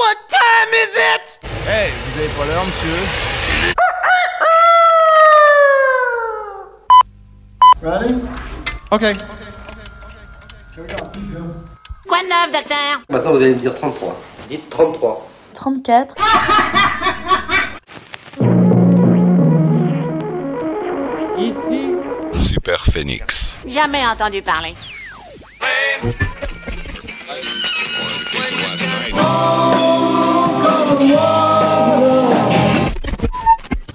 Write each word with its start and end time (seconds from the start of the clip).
What 0.00 0.16
time 0.30 0.72
is 0.72 0.92
it? 0.96 1.40
Hey, 1.68 1.90
vous 1.92 2.20
avez 2.20 2.28
pas 2.30 2.46
l'heure, 2.46 2.64
monsieur 2.64 3.00
Ready? 7.82 8.14
Okay. 8.92 9.12
Quoi 12.08 12.22
de 12.22 12.28
neuf, 12.28 12.50
docteur? 12.50 13.02
Maintenant, 13.10 13.32
vous 13.32 13.36
allez 13.36 13.54
me 13.56 13.60
dire 13.60 13.74
33. 13.74 14.16
Dites 14.48 14.70
33. 14.70 15.28
34. 15.52 16.14
Super 22.32 22.86
Phoenix. 22.86 23.58
Jamais 23.66 24.06
entendu 24.06 24.40
parler. 24.40 24.74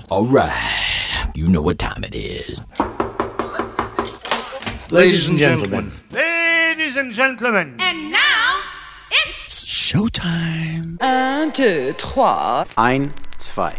All 0.09 0.25
right, 0.25 1.31
you 1.33 1.47
know 1.47 1.61
what 1.61 1.79
time 1.79 2.03
it 2.03 2.15
is. 2.15 2.61
Ladies 4.91 5.29
and 5.29 5.37
gentlemen. 5.37 5.91
Ladies 6.11 6.95
and 6.95 7.11
gentlemen 7.11 7.75
And 7.79 8.11
now, 8.11 8.61
it's... 9.11 9.65
Showtime. 9.65 10.97
Un, 11.01 11.49
deux, 11.51 11.93
trois. 11.97 12.65
Ein, 12.77 13.13
zwei. 13.37 13.73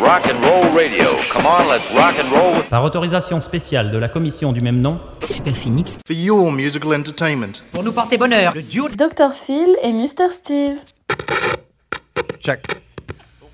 Rock 0.00 0.26
and 0.26 0.40
roll 0.42 0.72
radio. 0.74 1.04
Come 1.30 1.44
on, 1.46 1.68
let's 1.68 1.84
rock 1.94 2.14
and 2.18 2.30
roll. 2.30 2.62
Par 2.68 2.82
autorisation 2.82 3.40
spéciale 3.40 3.90
de 3.90 3.98
la 3.98 4.08
commission 4.08 4.52
du 4.52 4.60
même 4.60 4.80
nom, 4.80 4.98
Super 5.22 5.54
Phoenix. 5.54 5.98
For 6.06 6.16
your 6.16 6.50
musical 6.50 6.94
entertainment. 6.94 7.62
Pour 7.72 7.82
nous 7.82 7.92
porter 7.92 8.16
bonheur, 8.16 8.54
le 8.54 8.62
duo 8.62 8.88
Dr. 8.88 9.32
Phil 9.34 9.76
et 9.82 9.92
Mr. 9.92 10.30
Steve. 10.30 10.78
Check. 12.40 12.66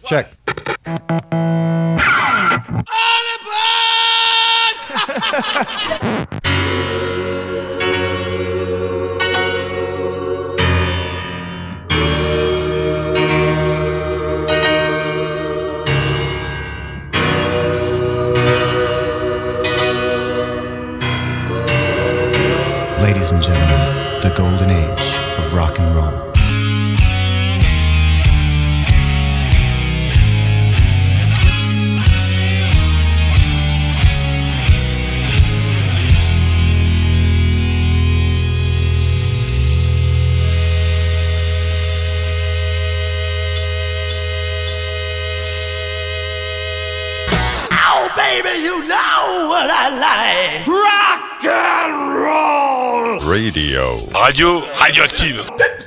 Check. 0.04 0.28
Ladies 23.30 23.46
and 23.46 23.58
gentlemen, 23.58 24.22
the 24.22 24.30
golden 24.34 24.70
age 24.70 25.18
of 25.36 25.52
rock 25.52 25.78
and 25.78 25.94
roll. 25.94 26.32
Oh, 47.72 48.08
baby, 48.16 48.62
you 48.62 48.88
know 48.88 49.48
what 49.50 49.68
I 49.68 49.90
like. 50.00 50.66
Rock 50.66 51.44
and 51.44 51.72
roll. 51.72 51.77
Radio. 53.28 53.98
Radio 54.14 54.62
radioactive. 54.80 55.44
Entrez 55.50 55.86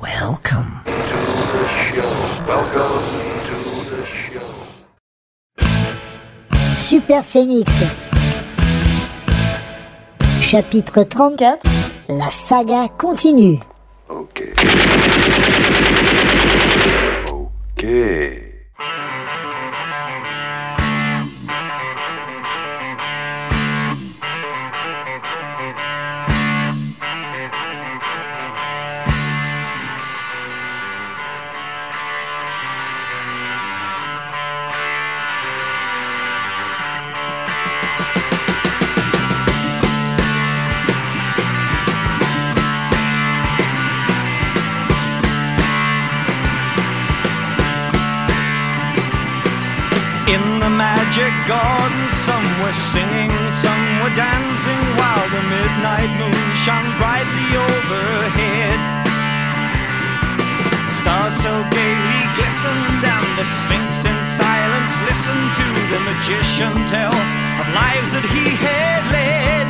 Welcome 0.00 0.82
to 0.84 1.14
the 1.52 1.64
show. 1.68 2.14
Welcome 2.48 3.04
to 3.44 3.54
the 3.94 4.02
show. 4.04 4.50
Super 6.74 7.22
Phoenix. 7.22 8.05
Chapitre 10.56 11.04
34. 11.04 11.58
La 12.08 12.30
saga 12.30 12.88
continue. 12.88 13.58
Ok. 14.08 14.54
Ok. 17.30 17.84
Garden, 51.46 52.08
some 52.10 52.46
were 52.60 52.74
singing, 52.74 53.30
some 53.50 53.84
were 54.02 54.14
dancing, 54.14 54.82
while 54.98 55.26
the 55.30 55.42
midnight 55.46 56.10
moon 56.18 56.46
shone 56.58 56.90
brightly 56.98 57.48
overhead. 57.54 58.78
The 60.86 60.90
stars 60.90 61.34
so 61.38 61.54
gaily 61.70 62.22
glistened, 62.34 63.02
and 63.06 63.26
the 63.38 63.46
Sphinx 63.46 64.04
in 64.04 64.18
silence 64.26 64.98
listened 65.06 65.48
to 65.54 65.66
the 65.94 66.00
magician 66.02 66.74
tell 66.90 67.14
of 67.14 67.66
lives 67.78 68.10
that 68.10 68.26
he 68.34 68.50
had 68.58 69.06
led. 69.14 69.66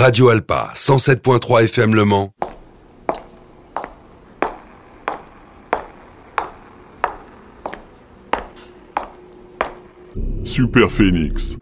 Radio 0.00 0.30
Alpa, 0.30 0.72
107.3 0.74 1.64
FM 1.64 1.94
Le 1.94 2.06
Mans. 2.06 2.32
Super 10.42 10.90
Phoenix. 10.90 11.58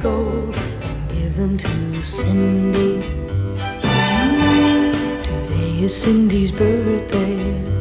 gold, 0.00 0.54
give 1.08 1.36
them 1.36 1.56
to 1.56 2.02
Cindy. 2.02 3.00
Today 5.22 5.82
is 5.84 5.96
Cindy's 5.96 6.52
birthday. 6.52 7.75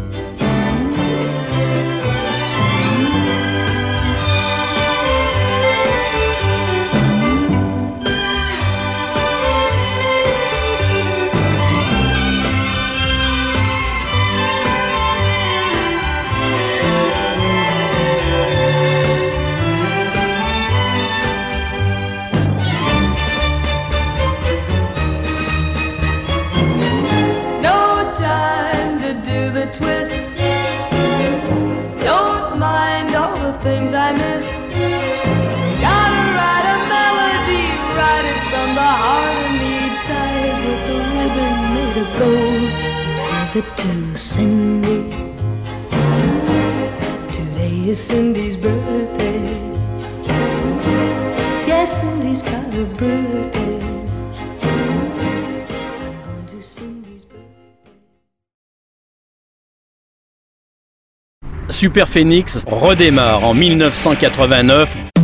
prophet 43.62 43.78
to 43.78 44.18
Cindy. 44.18 45.10
Today 47.32 47.94
Super 61.70 62.08
Phoenix 62.08 62.66
redémarre 62.68 63.44
en 63.44 63.54
1989 63.54 65.15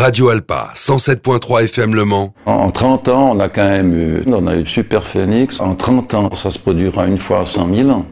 Radio 0.00 0.30
Alpa, 0.30 0.70
107.3 0.74 1.64
FM 1.64 1.94
Le 1.94 2.06
Mans. 2.06 2.32
En 2.46 2.70
30 2.70 3.08
ans, 3.08 3.32
on 3.36 3.38
a 3.38 3.50
quand 3.50 3.68
même 3.68 3.92
eu, 3.92 4.22
on 4.28 4.46
a 4.46 4.56
eu 4.56 4.64
Super 4.64 5.06
Phoenix. 5.06 5.60
En 5.60 5.74
30 5.74 6.14
ans, 6.14 6.34
ça 6.34 6.50
se 6.50 6.58
produira 6.58 7.04
une 7.04 7.18
fois 7.18 7.40
à 7.40 7.44
100 7.44 7.74
000 7.74 7.90
ans. 7.90 8.06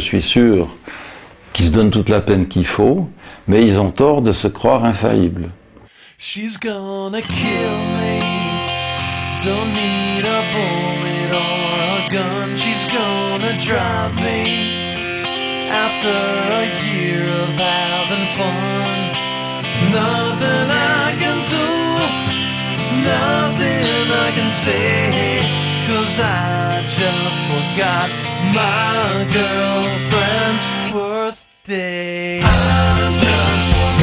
Suis 0.00 0.22
sûr 0.22 0.68
qu'ils 1.52 1.66
se 1.66 1.72
donnent 1.72 1.90
toute 1.90 2.08
la 2.08 2.20
peine 2.20 2.48
qu'il 2.48 2.66
faut, 2.66 3.08
mais 3.46 3.64
ils 3.66 3.78
ont 3.80 3.90
tort 3.90 4.22
de 4.22 4.32
se 4.32 4.48
croire 4.48 4.84
infaillibles. 4.84 5.50
She's 6.18 6.58
gonna 6.58 7.22
kill 7.22 7.74
me. 7.98 8.20
Don't 9.42 9.72
need 9.72 10.24
a 10.24 10.42
bullet 10.52 11.32
or 11.32 11.70
a 11.96 12.08
gun. 12.10 12.56
She's 12.56 12.86
gonna 12.88 13.56
drive 13.58 14.14
me. 14.16 14.90
After 15.70 16.08
a 16.10 16.64
year 16.84 17.22
of 17.26 17.50
having 17.56 18.26
fun, 18.36 19.12
nothing 19.92 20.68
I 20.68 21.16
can 21.22 21.38
do, 21.48 21.68
nothing 23.02 24.12
I 24.12 24.30
can 24.34 24.50
say. 24.52 25.59
I 26.18 26.82
just 26.88 27.38
forgot 27.50 28.10
my 28.54 29.24
girlfriend's 29.32 30.66
birthday. 30.92 32.40
I 32.42 32.46
just 33.22 33.68
forgot 33.76 33.99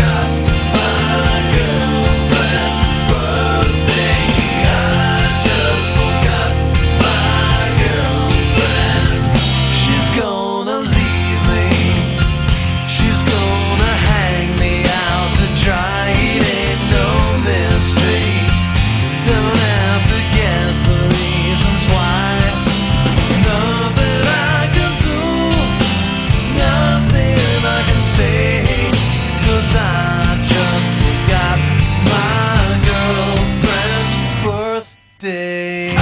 Hey. 35.38 35.97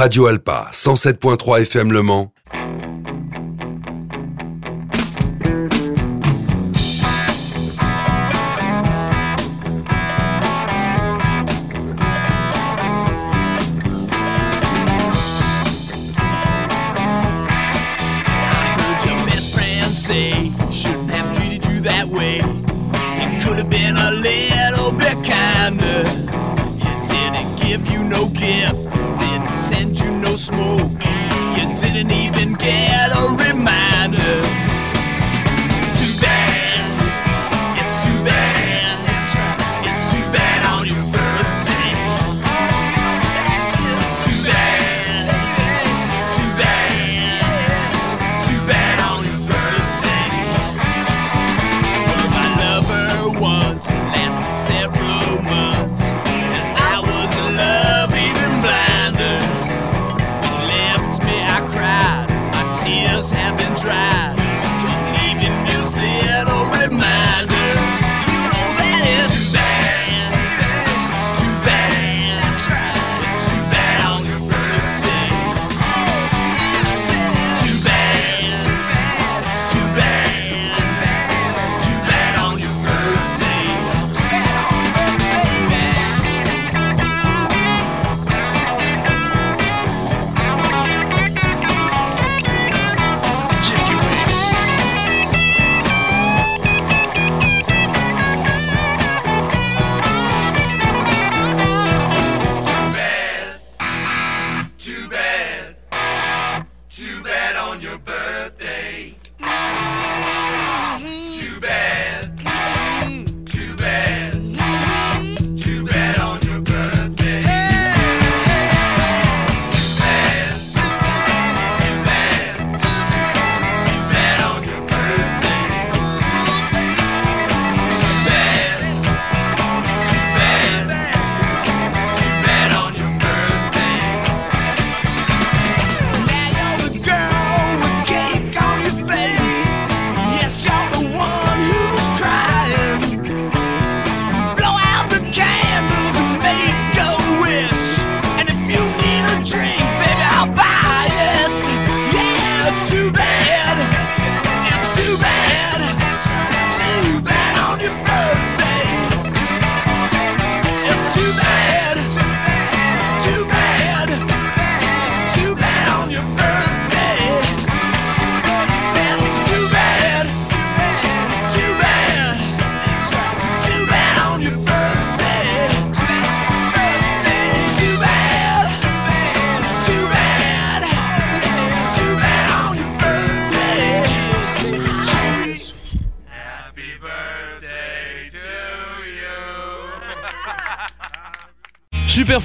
Radio 0.00 0.28
Alpa, 0.28 0.70
107.3 0.72 1.60
FM 1.60 1.92
Le 1.92 2.00
Mans. 2.00 2.32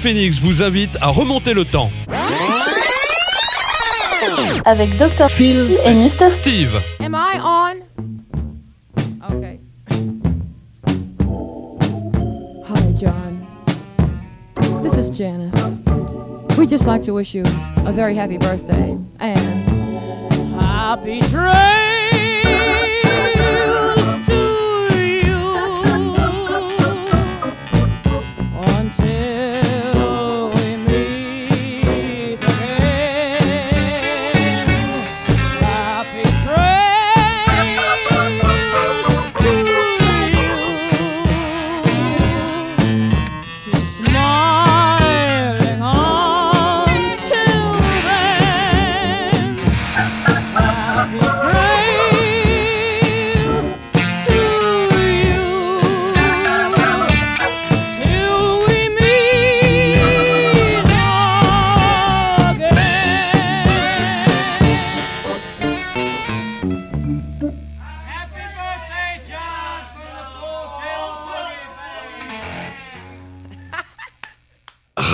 Phoenix 0.06 0.38
vous 0.38 0.62
invite 0.62 0.96
à 1.00 1.08
remonter 1.08 1.52
le 1.52 1.64
temps. 1.64 1.90
Avec 4.64 4.96
Dr. 4.98 5.28
Phil 5.28 5.76
et 5.84 5.94
Mr. 5.94 6.30
Steve. 6.30 6.80
Am 7.00 7.16
I 7.16 7.40
on? 7.42 7.74
Okay. 9.34 9.58
Hi, 12.68 12.92
John. 12.96 13.44
This 14.84 14.96
is 14.96 15.10
Janice. 15.10 15.52
We'd 16.56 16.70
just 16.70 16.86
like 16.86 17.02
to 17.02 17.12
wish 17.12 17.34
you 17.34 17.42
a 17.84 17.92
very 17.92 18.14
happy 18.14 18.38
birthday 18.38 18.96
and 19.18 19.66
happy 20.60 21.18
train! 21.22 21.85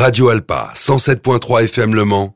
Radio 0.03 0.31
Alpa, 0.31 0.73
107.3 0.75 1.63
FM 1.63 1.95
Le 1.95 2.05
Mans. 2.05 2.35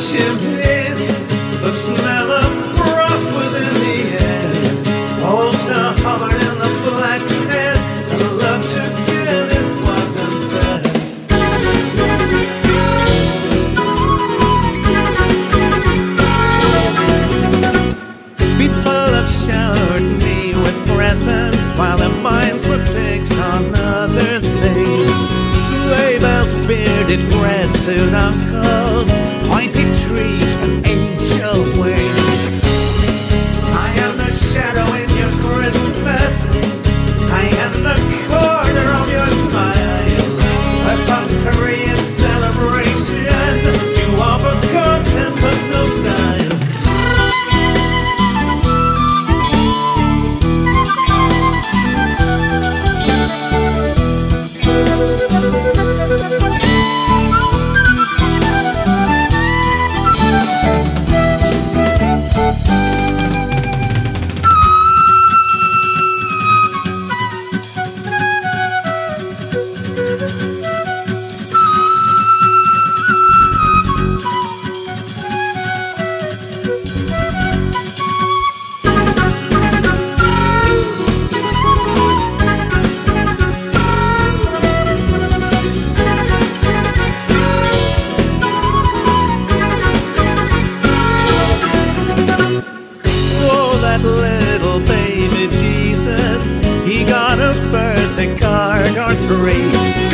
czym 0.00 0.52
jest, 0.52 1.12
to. 1.62 2.29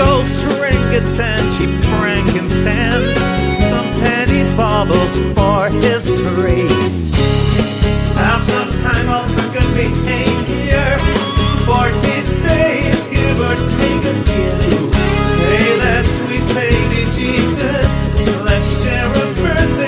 gold 0.07 0.31
trinkets 0.42 1.19
and 1.19 1.45
cheap 1.55 1.73
frankincense, 1.90 3.19
some 3.59 3.87
penny 4.01 4.45
baubles 4.57 5.19
for 5.35 5.69
history. 5.83 6.69
Have 8.23 8.42
some 8.42 8.71
time 8.87 9.09
off 9.11 9.29
for 9.35 9.47
good 9.55 9.71
behavior, 9.75 10.90
Forty 11.66 12.16
days, 12.47 13.07
give 13.09 13.38
or 13.49 13.57
take 13.75 14.05
a 14.12 14.16
few. 14.27 14.79
Hey 15.51 15.71
there, 15.83 16.03
sweet 16.03 16.47
baby 16.55 17.03
Jesus, 17.19 17.88
let's 18.47 18.69
share 18.83 19.11
a 19.11 19.27
birthday. 19.42 19.86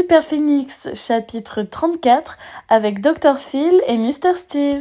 Super 0.00 0.24
Phoenix, 0.24 0.88
chapitre 0.94 1.60
34, 1.60 2.38
avec 2.70 3.02
Dr. 3.02 3.36
Phil 3.36 3.82
et 3.86 3.98
Mr. 3.98 4.34
Steve. 4.34 4.80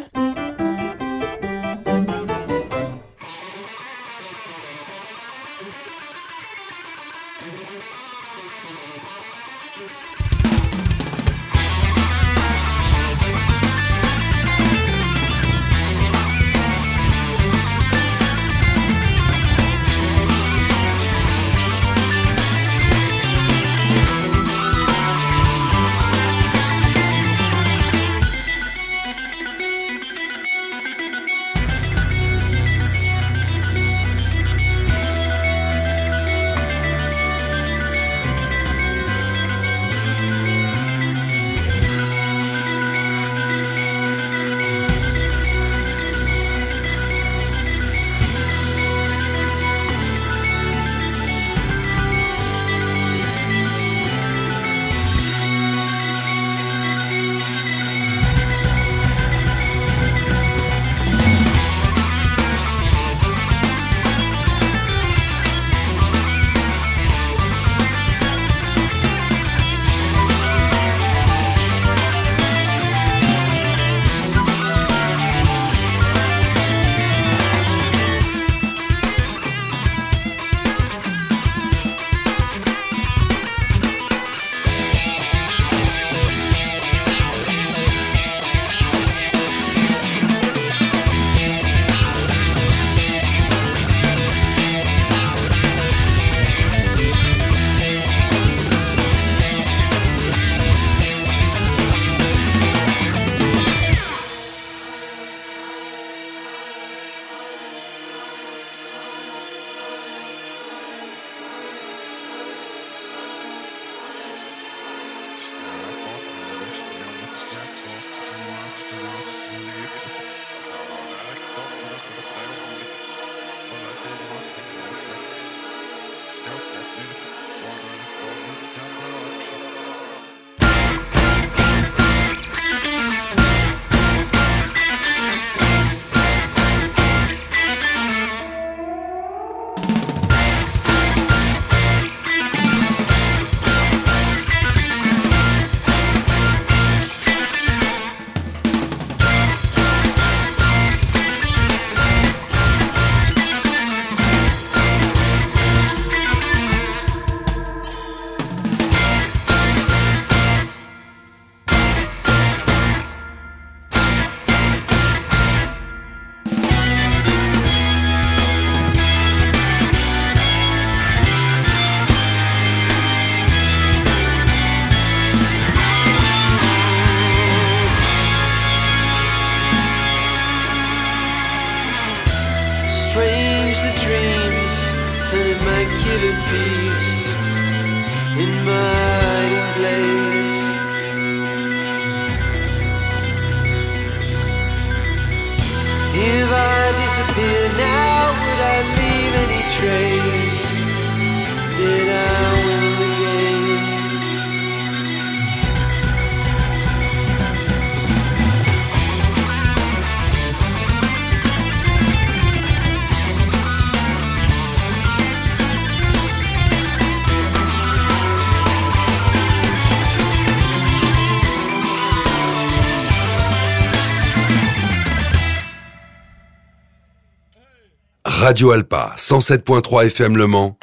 Radio 228.49 228.71
Alpa 228.71 229.13
107.3 229.15 230.07
FM 230.07 230.35
Le 230.35 230.47
Mans. 230.47 230.75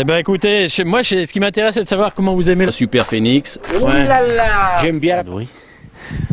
Eh 0.00 0.04
ben 0.04 0.16
écoutez, 0.16 0.66
moi, 0.86 1.02
chez- 1.02 1.26
ce 1.26 1.32
qui 1.32 1.40
m'intéresse, 1.40 1.74
c'est 1.74 1.84
de 1.84 1.88
savoir 1.88 2.14
comment 2.14 2.34
vous 2.34 2.48
aimez 2.48 2.64
le 2.64 2.70
Super 2.70 3.04
Phoenix. 3.04 3.58
Ouais. 3.82 4.08
J'aime 4.80 4.98
bien. 4.98 5.22
Oui. 5.26 5.46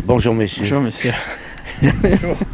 Bonjour 0.05 0.33
messieurs. 0.33 0.61
Bonjour, 0.63 0.79
monsieur. 0.81 1.11
Thank 1.81 2.47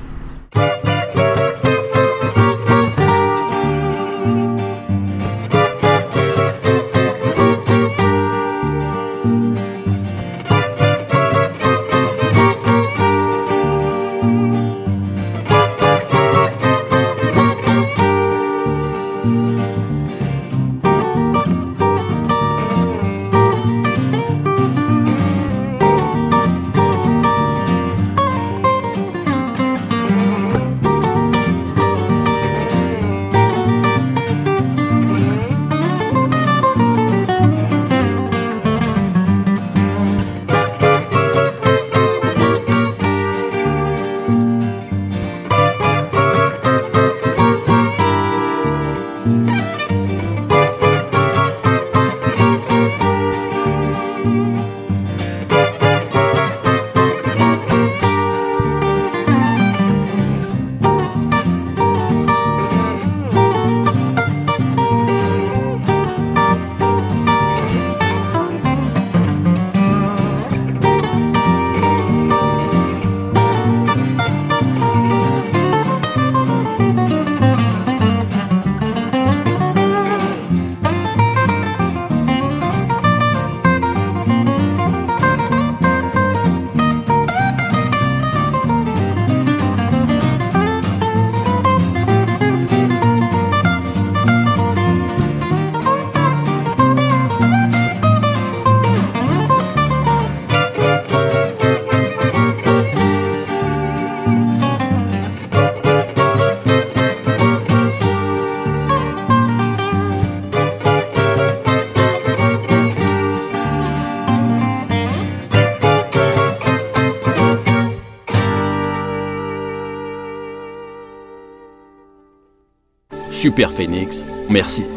Super 123.43 123.69
Phoenix. 123.71 124.23
Merci. 124.47 124.92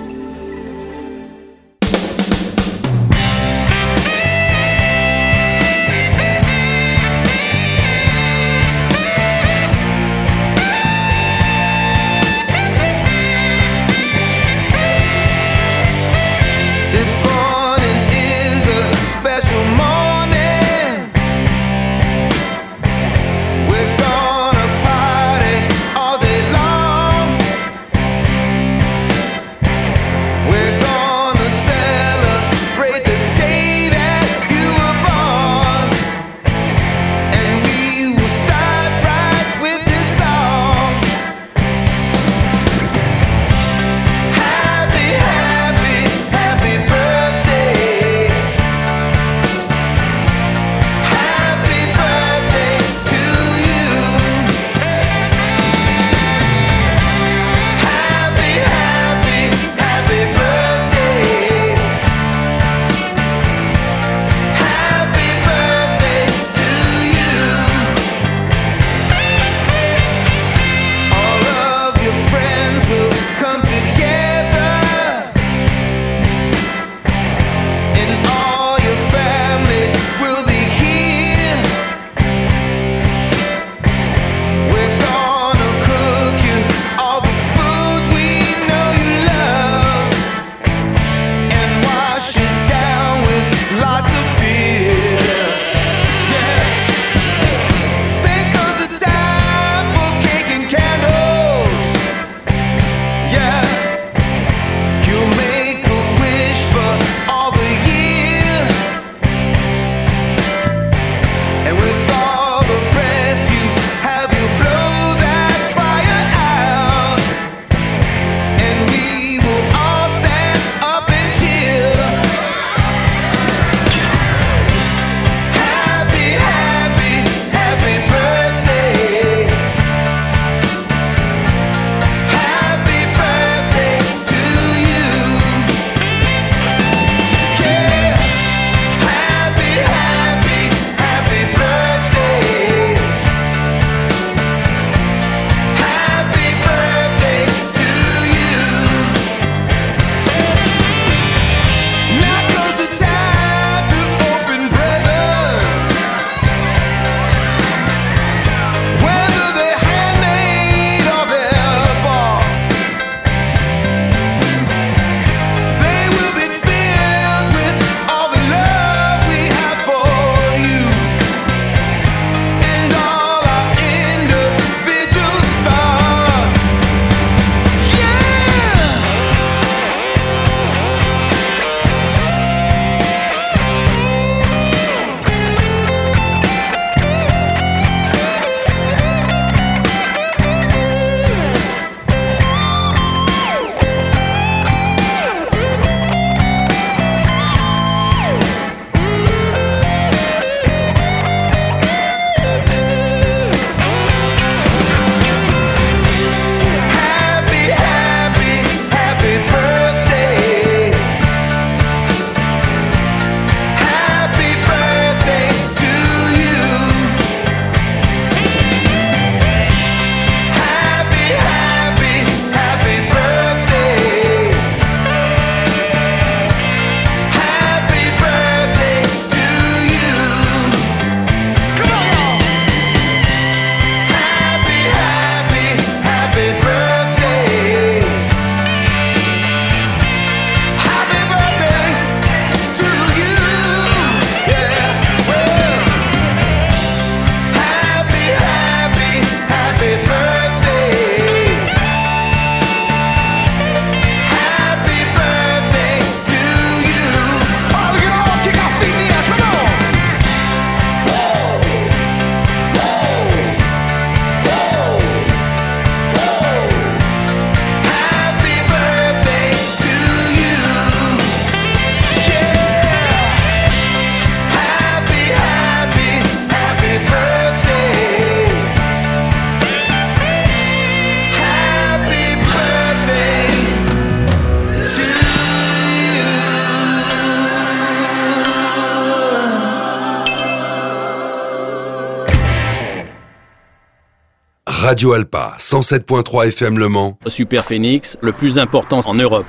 Radio 294.86 295.14
Alpa, 295.14 295.56
107.3 295.58 296.46
FM 296.46 296.78
Le 296.78 296.88
Mans. 296.88 297.18
Super 297.26 297.64
Phoenix, 297.64 298.16
le 298.20 298.30
plus 298.30 298.56
important 298.56 299.00
en 299.04 299.14
Europe. 299.14 299.44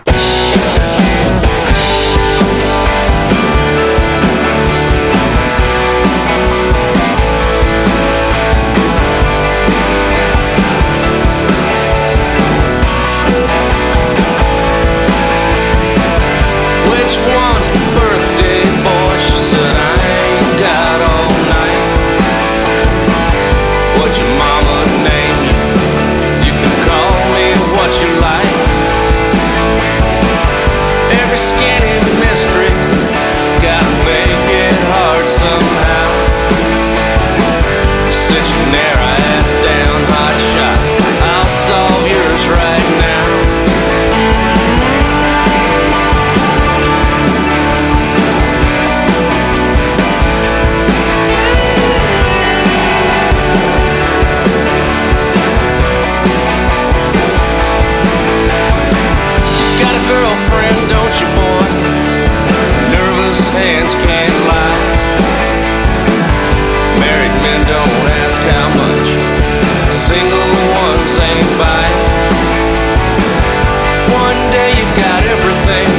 one 74.11 74.49
day 74.49 74.69
you 74.79 74.85
got 74.95 75.23
everything, 75.23 75.89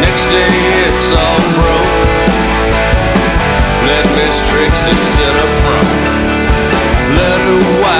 next 0.00 0.26
day 0.26 0.52
it's 0.86 1.06
all 1.12 1.40
broke. 1.58 1.90
Let 3.90 4.04
sit 5.14 5.34
up 5.44 5.52
front, 5.62 5.88
let 7.16 7.38
her 7.40 7.82
wife. 7.82 7.99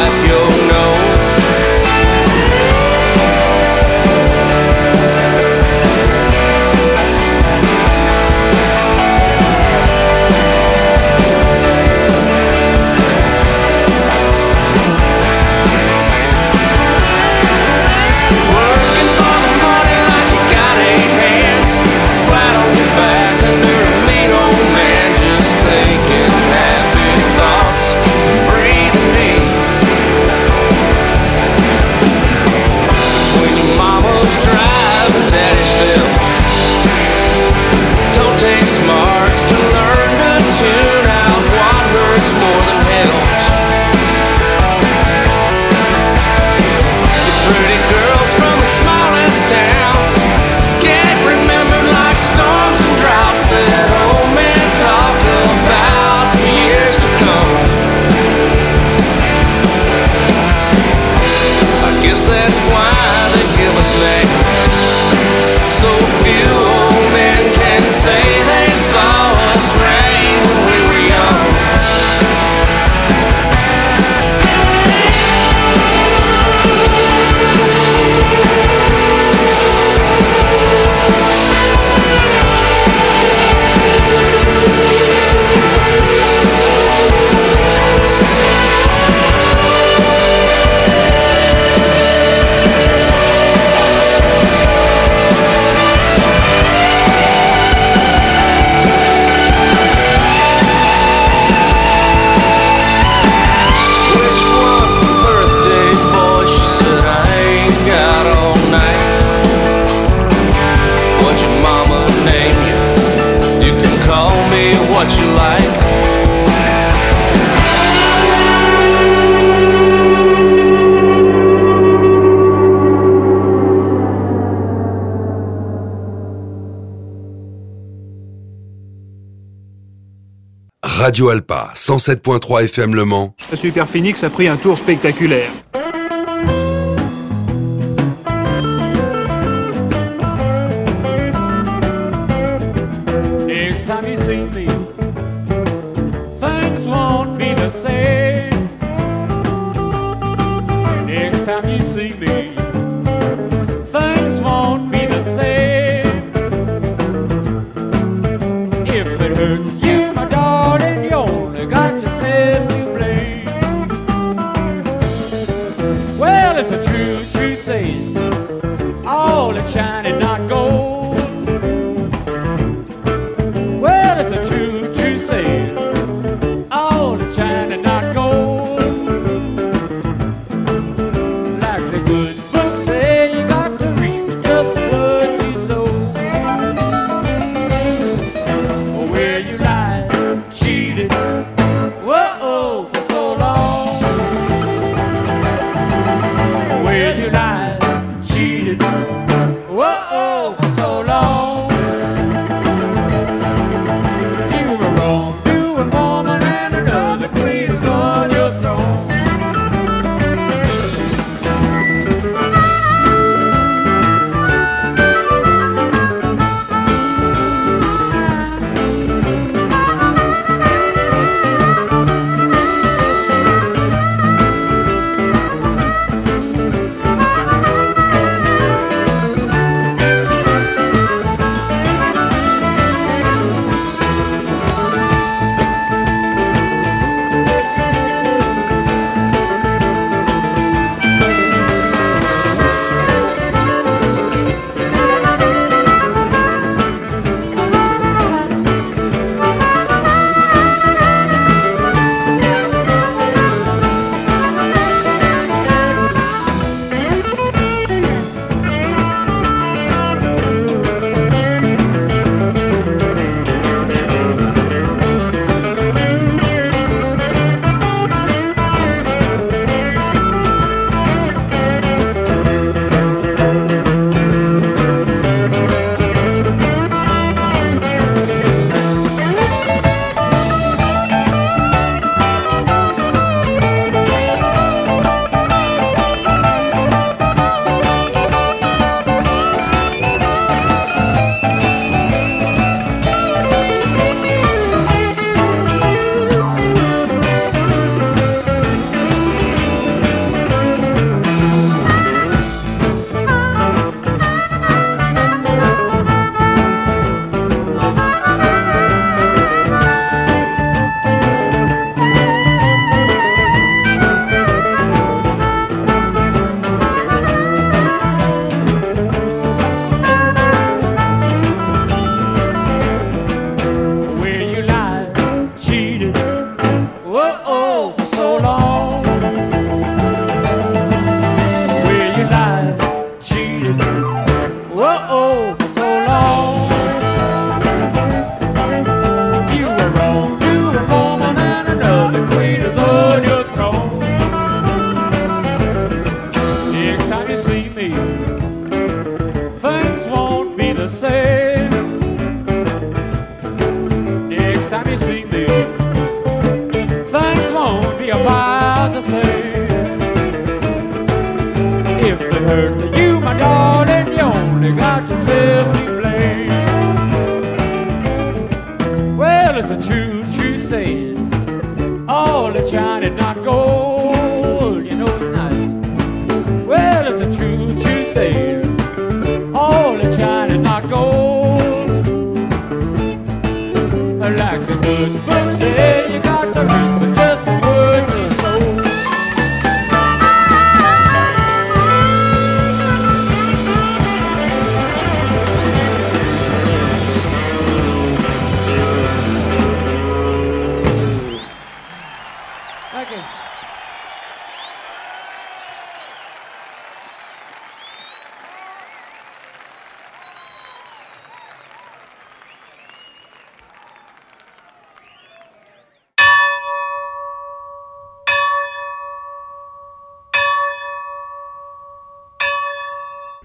Radio 131.11 131.29
Alpa, 131.29 131.73
107.3 131.75 132.67
FM 132.67 132.95
Le 132.95 133.05
Mans. 133.05 133.35
Super 133.55 133.89
Phoenix 133.89 134.23
a 134.23 134.31
pris 134.31 134.47
un 134.47 134.57
tour 134.57 134.79
spectaculaire. 134.79 135.51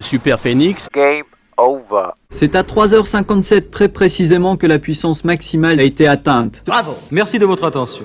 Super 0.05 0.39
Phoenix. 0.39 0.87
Game 0.93 1.23
over. 1.57 2.11
C'est 2.29 2.55
à 2.55 2.61
3h57 2.61 3.71
très 3.71 3.87
précisément 3.87 4.55
que 4.55 4.67
la 4.67 4.77
puissance 4.77 5.23
maximale 5.23 5.79
a 5.79 5.83
été 5.83 6.07
atteinte. 6.07 6.61
Bravo. 6.65 6.93
Merci 7.09 7.39
de 7.39 7.45
votre 7.45 7.63
attention. 7.63 8.03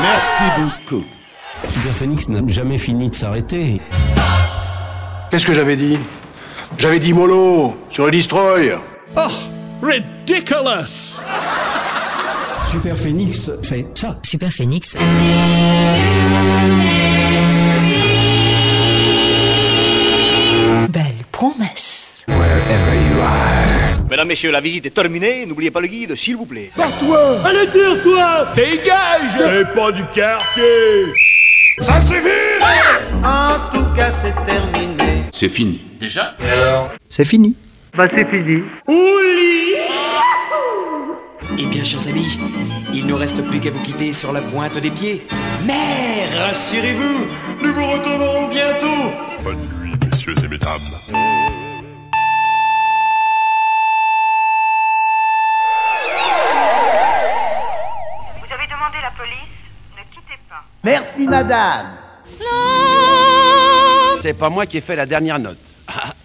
Merci 0.00 0.42
beaucoup. 0.58 1.04
Super 1.68 1.92
Phoenix 1.94 2.28
n'a 2.30 2.40
jamais 2.46 2.78
fini 2.78 3.10
de 3.10 3.14
s'arrêter. 3.14 3.80
Qu'est-ce 5.30 5.46
que 5.46 5.52
j'avais 5.52 5.76
dit? 5.76 5.98
J'avais 6.78 6.98
dit 6.98 7.12
mollo 7.12 7.76
sur 7.90 8.06
le 8.06 8.10
destroy. 8.10 8.72
Oh, 9.16 9.28
ridiculous 9.82 11.11
Super 12.72 12.96
Phoenix 12.96 13.50
fait 13.62 13.86
ça. 13.94 14.18
Super 14.22 14.50
Phoenix. 14.50 14.96
Belle 20.88 21.04
promesse. 21.30 22.24
Mesdames, 24.10 24.26
messieurs, 24.28 24.50
la 24.50 24.62
visite 24.62 24.86
est 24.86 24.90
terminée. 24.94 25.44
N'oubliez 25.44 25.70
pas 25.70 25.82
le 25.82 25.88
guide, 25.88 26.16
s'il 26.16 26.38
vous 26.38 26.46
plaît. 26.46 26.70
Barre-toi 26.74 27.40
Allez, 27.44 27.70
tire-toi 27.70 28.46
Dégage 28.56 29.60
Et 29.60 29.74
pas 29.74 29.92
du 29.92 30.06
quartier 30.06 31.12
Ça 31.78 32.00
suffit 32.00 32.28
En 33.22 33.70
tout 33.70 33.84
cas, 33.94 34.10
c'est 34.10 34.34
terminé. 34.46 35.24
C'est 35.30 35.50
fini. 35.50 35.82
Déjà 36.00 36.34
C'est 37.10 37.26
fini. 37.26 37.54
Bah 37.94 38.08
c'est 38.16 38.24
fini. 38.30 38.62
Eh 41.58 41.66
bien, 41.66 41.84
chers 41.84 42.08
amis, 42.08 42.38
il 42.94 43.06
ne 43.06 43.12
reste 43.12 43.42
plus 43.44 43.60
qu'à 43.60 43.70
vous 43.70 43.82
quitter 43.82 44.12
sur 44.12 44.32
la 44.32 44.40
pointe 44.40 44.78
des 44.78 44.90
pieds. 44.90 45.26
Mais 45.64 46.28
rassurez-vous, 46.36 47.26
nous 47.62 47.72
vous 47.72 47.86
retrouverons 47.86 48.48
bientôt. 48.48 49.12
Bonne 49.44 49.68
nuit, 49.82 49.94
messieurs 50.10 50.34
et 50.42 50.48
mesdames. 50.48 50.70
Vous 58.38 58.52
avez 58.52 58.66
demandé 58.66 58.98
la 59.02 59.10
police 59.10 59.52
Ne 59.96 60.02
quittez 60.14 60.38
pas. 60.48 60.64
Merci, 60.82 61.26
madame. 61.28 61.86
C'est 64.22 64.34
pas 64.34 64.48
moi 64.48 64.66
qui 64.66 64.78
ai 64.78 64.80
fait 64.80 64.96
la 64.96 65.06
dernière 65.06 65.38
note. 65.38 65.58